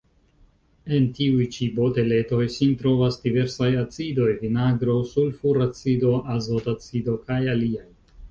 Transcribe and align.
En 0.95 1.03
tiuj 1.17 1.43
ĉi 1.55 1.65
boteletoj 1.79 2.39
sin 2.53 2.71
trovas 2.79 3.19
diversaj 3.27 3.69
acidoj: 3.83 4.29
vinagro, 4.41 4.97
sulfuracido, 5.11 6.15
azotacido 6.37 7.17
kaj 7.29 7.41
aliaj. 7.57 7.87